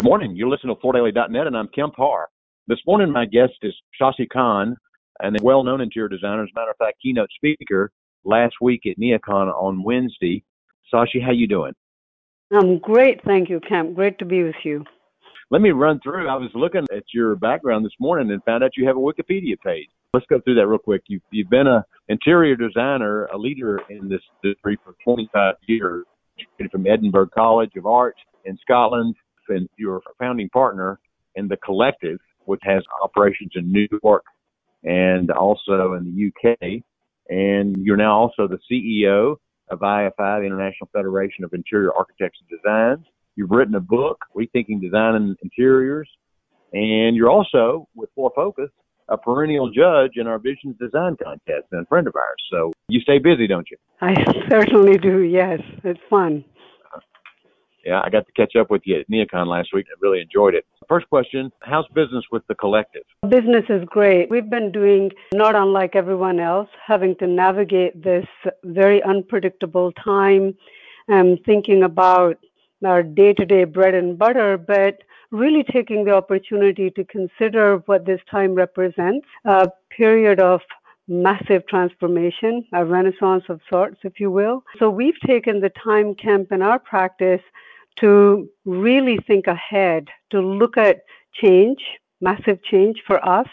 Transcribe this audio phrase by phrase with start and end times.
[0.00, 0.36] Good morning.
[0.36, 2.28] You're listening to FloorDaily.net, and I'm Kemp Harr.
[2.68, 4.76] This morning, my guest is Shashi Caan,
[5.18, 6.44] and a well-known interior designer.
[6.44, 7.90] As a matter of fact, keynote speaker
[8.22, 10.44] last week at NeoCon on Wednesday.
[10.94, 11.72] Shashi, how you doing?
[12.52, 13.96] I'm great, thank you, Kemp.
[13.96, 14.84] Great to be with you.
[15.50, 16.28] Let me run through.
[16.28, 19.58] I was looking at your background this morning and found out you have a Wikipedia
[19.58, 19.88] page.
[20.14, 21.02] Let's go through that real quick.
[21.08, 26.04] You've, you've been a interior designer, a leader in this industry for 25 years.
[26.70, 29.16] From Edinburgh College of Art in Scotland,
[29.48, 30.98] and you're founding partner
[31.34, 34.24] in the Collective, which has operations in New York
[34.84, 36.82] and also in the UK.
[37.28, 39.36] And you're now also the CEO
[39.70, 43.06] of IFI, the International Federation of Interior Architects and Designs.
[43.36, 46.08] You've written a book, Rethinking Design and Interiors,
[46.72, 48.70] and you're also, with Floor Focus,
[49.08, 52.42] a perennial judge in our Visions Design Contest and a friend of ours.
[52.50, 53.76] So you stay busy, don't you?
[54.00, 54.14] I
[54.50, 55.60] certainly do, yes.
[55.84, 56.44] It's fun.
[57.84, 59.86] Yeah, I got to catch up with you at NeoCon last week.
[59.90, 60.66] I really enjoyed it.
[60.88, 63.02] First question How's business with the collective?
[63.28, 64.30] Business is great.
[64.30, 68.26] We've been doing not unlike everyone else, having to navigate this
[68.64, 70.54] very unpredictable time
[71.08, 72.38] and thinking about
[72.84, 74.98] our day to day bread and butter, but
[75.30, 80.60] really taking the opportunity to consider what this time represents a period of
[81.08, 84.62] massive transformation, a renaissance of sorts, if you will.
[84.78, 87.40] So we've taken the time Kemp in our practice
[88.00, 91.02] to really think ahead, to look at
[91.34, 91.78] change,
[92.20, 93.48] massive change for us,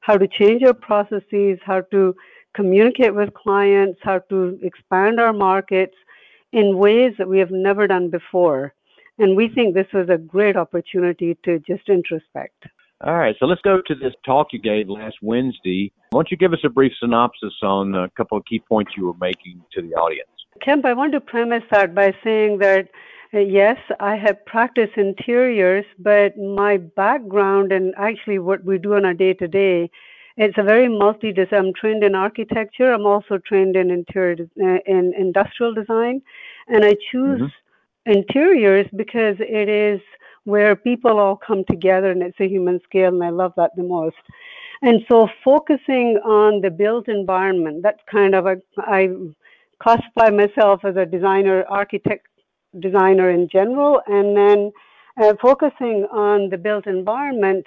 [0.00, 2.14] how to change our processes, how to
[2.54, 5.94] communicate with clients, how to expand our markets
[6.52, 8.74] in ways that we have never done before.
[9.18, 12.68] And we think this was a great opportunity to just introspect.
[13.04, 15.92] All right, so let's go to this talk you gave last Wednesday.
[16.10, 19.06] Why don't you give us a brief synopsis on a couple of key points you
[19.06, 20.28] were making to the audience?
[20.64, 22.88] Kemp, I want to premise that by saying that
[23.32, 29.14] yes, I have practiced interiors, but my background and actually what we do on a
[29.14, 29.90] day to day,
[30.38, 31.34] it's a very multi.
[31.52, 32.92] I'm trained in architecture.
[32.92, 36.22] I'm also trained in interior uh, in industrial design,
[36.68, 38.12] and I choose mm-hmm.
[38.12, 40.00] interiors because it is
[40.44, 43.82] where people all come together and it's a human scale, and I love that the
[43.82, 44.16] most.
[44.80, 49.10] And so, focusing on the built environment, that's kind of a I
[49.82, 52.28] classify myself as a designer architect
[52.78, 54.72] designer in general, and then
[55.20, 57.66] uh, focusing on the built environment.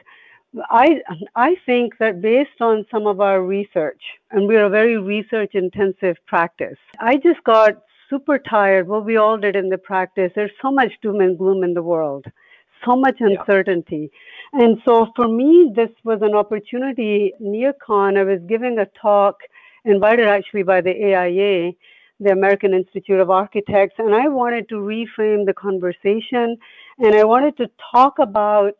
[0.70, 1.02] I
[1.36, 4.02] I think that based on some of our research,
[4.32, 8.88] and we're a very research intensive practice, I just got super tired.
[8.88, 10.32] What we all did in the practice.
[10.36, 12.26] There's so much doom and gloom in the world,
[12.86, 14.12] so much uncertainty,
[14.54, 14.64] yeah.
[14.64, 17.34] and so for me, this was an opportunity.
[17.42, 19.38] NeoCon, I was giving a talk
[19.86, 21.72] invited actually by the AIA
[22.22, 26.58] the American Institute of Architects, and I wanted to reframe the conversation
[27.00, 28.76] and I wanted to talk about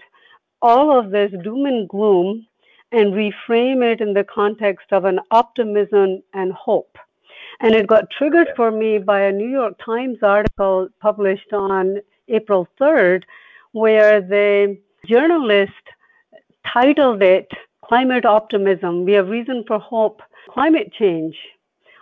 [0.62, 2.46] all of this doom and gloom
[2.92, 6.98] and reframe it in the context of an optimism and hope.
[7.62, 11.98] And it got triggered for me by a New York Times article published on
[12.28, 13.24] April 3rd,
[13.72, 14.78] where the
[15.08, 15.72] journalist
[16.72, 17.48] titled it
[17.84, 19.06] Climate Optimism.
[19.06, 20.22] We have reason for hope.
[20.50, 21.36] Climate change.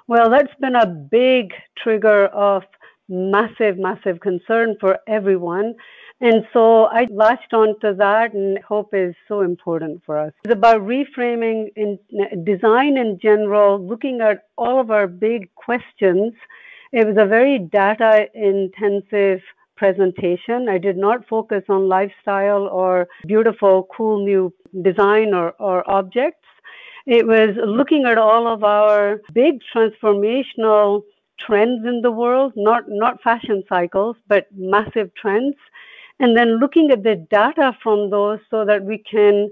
[0.09, 2.63] Well, that's been a big trigger of
[3.07, 5.75] massive, massive concern for everyone.
[6.19, 10.33] And so I latched onto that, and hope is so important for us.
[10.43, 11.99] It's about reframing in
[12.43, 16.33] design in general, looking at all of our big questions.
[16.91, 19.41] It was a very data intensive
[19.77, 20.69] presentation.
[20.69, 26.38] I did not focus on lifestyle or beautiful, cool new design or, or objects.
[27.11, 31.01] It was looking at all of our big transformational
[31.43, 35.55] trends in the world, not, not fashion cycles, but massive trends,
[36.19, 39.49] and then looking at the data from those so that we can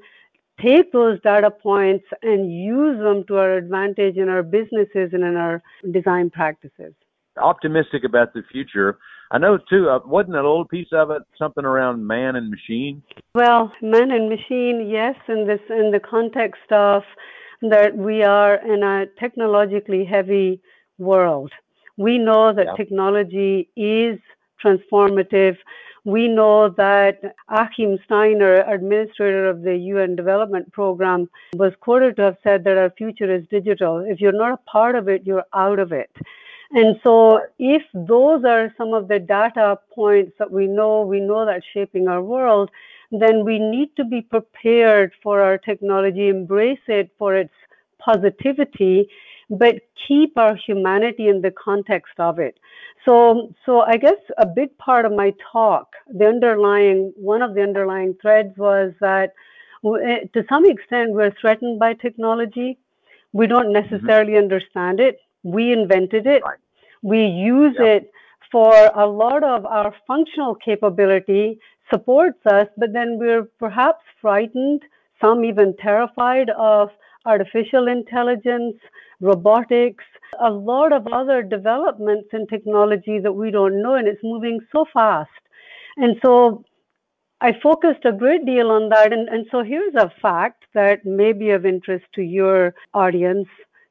[0.62, 5.36] take those data points and use them to our advantage in our businesses and in
[5.36, 6.94] our design practices.
[7.42, 9.00] Optimistic about the future.
[9.32, 9.90] I know too.
[9.90, 13.02] Uh, wasn't a little piece of it something around man and machine?
[13.34, 15.16] Well, man and machine, yes.
[15.28, 17.02] In this, in the context of
[17.62, 20.62] that we are in a technologically heavy
[20.98, 21.52] world.
[21.98, 22.76] We know that yeah.
[22.76, 24.20] technology is
[24.64, 25.58] transformative.
[26.06, 32.38] We know that Achim Steiner, administrator of the UN Development Program, was quoted to have
[32.44, 34.00] said that our future is digital.
[34.00, 36.12] If you're not a part of it, you're out of it.
[36.72, 41.46] And so, if those are some of the data points that we know, we know
[41.46, 42.70] that's shaping our world,
[43.12, 47.54] then we need to be prepared for our technology, embrace it for its
[48.00, 49.10] positivity,
[49.50, 49.76] but
[50.08, 52.60] keep our humanity in the context of it.
[53.06, 57.62] So, so I guess a big part of my talk, the underlying, one of the
[57.62, 59.34] underlying threads was that
[59.86, 62.78] eh, to some extent we're threatened by technology.
[63.32, 63.90] We don't mm-hmm.
[63.90, 64.44] necessarily mm-hmm.
[64.44, 65.20] understand it.
[65.44, 66.44] We invented it.
[66.44, 66.58] Right.
[67.02, 68.04] We use yep.
[68.04, 68.12] it
[68.52, 71.60] for a lot of our functional capability
[71.92, 74.82] supports us, but then we're perhaps frightened,
[75.22, 76.90] some even terrified of
[77.26, 78.76] artificial intelligence,
[79.20, 80.04] robotics,
[80.40, 84.86] a lot of other developments in technology that we don't know, and it's moving so
[84.94, 85.30] fast.
[85.98, 86.64] And so
[87.42, 89.14] I focused a great deal on that.
[89.14, 93.48] And, and so here's a fact that may be of interest to your audience,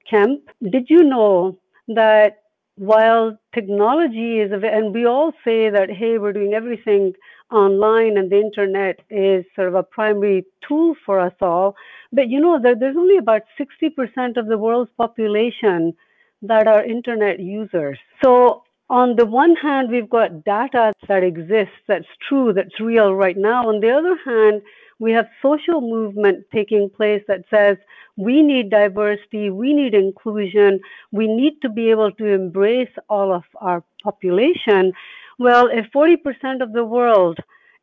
[0.08, 0.40] Kemp.
[0.70, 1.58] Did you know
[1.88, 2.38] that
[2.76, 7.14] while technology is, and we all say that, hey, we're doing everything
[7.50, 11.74] online and the internet is sort of a primary tool for us all,
[12.12, 15.94] but you know, there, there's only about 60% of the world's population
[16.42, 17.98] that are internet users.
[18.22, 23.36] So on the one hand, we've got data that exists, that's true, that's real right
[23.36, 23.68] now.
[23.68, 24.62] On the other hand,
[24.98, 27.76] we have social movement taking place that says
[28.16, 30.80] we need diversity, we need inclusion,
[31.12, 34.92] we need to be able to embrace all of our population.
[35.38, 37.38] Well, if 40% of the world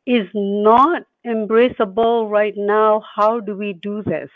[0.06, 4.30] is not embraceable right now, how do we do this?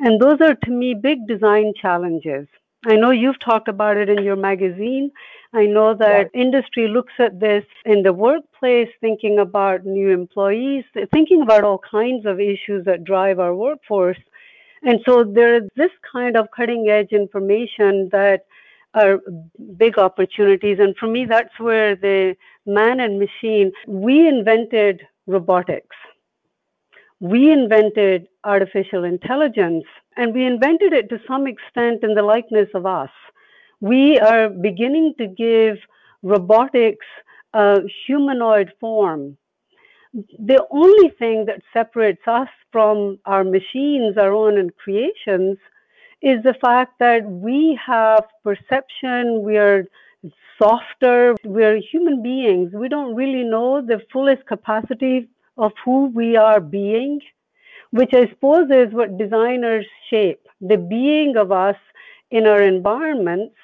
[0.00, 2.46] And those are to me big design challenges.
[2.86, 5.10] I know you've talked about it in your magazine.
[5.52, 11.42] I know that industry looks at this in the workplace, thinking about new employees, thinking
[11.42, 14.18] about all kinds of issues that drive our workforce.
[14.82, 18.44] And so there is this kind of cutting edge information that
[18.94, 19.20] are
[19.76, 20.78] big opportunities.
[20.78, 22.36] And for me, that's where the
[22.66, 25.96] man and machine, we invented robotics.
[27.20, 29.84] We invented artificial intelligence
[30.16, 33.10] and we invented it to some extent in the likeness of us.
[33.80, 35.78] We are beginning to give
[36.22, 37.06] robotics
[37.54, 39.36] a humanoid form.
[40.12, 45.58] The only thing that separates us from our machines, our own creations,
[46.22, 49.84] is the fact that we have perception, we are
[50.60, 52.72] softer, we're human beings.
[52.74, 57.20] We don't really know the fullest capacity of who we are being,
[57.90, 61.76] which I suppose is what designers shape the being of us
[62.30, 63.54] in our environments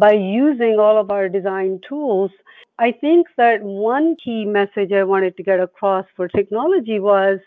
[0.00, 2.30] by using all of our design tools.
[2.78, 7.38] I think that one key message I wanted to get across for technology was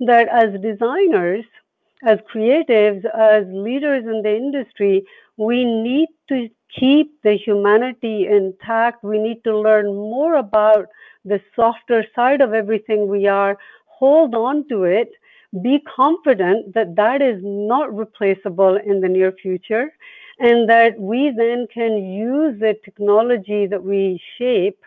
[0.00, 1.44] that as designers,
[2.04, 5.04] as creatives, as leaders in the industry,
[5.36, 9.02] we need to keep the humanity intact.
[9.02, 10.86] We need to learn more about
[11.24, 15.10] the softer side of everything we are, hold on to it,
[15.62, 19.90] be confident that that is not replaceable in the near future,
[20.38, 24.78] and that we then can use the technology that we shape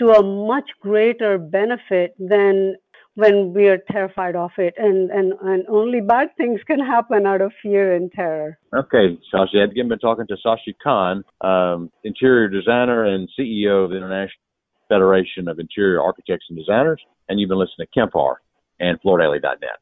[0.00, 2.76] to a much greater benefit than
[3.14, 7.40] when we are terrified of it and, and, and only bad things can happen out
[7.40, 8.56] of fear and terror.
[8.72, 13.96] Okay, Sashi, I've been talking to Sashi Caan, um, interior designer and CEO of the
[13.96, 14.38] International
[14.88, 18.40] Federation of Interior Architects and Designers, and you've been listening to Kemp Harr
[18.80, 19.78] and FloorDaily.net.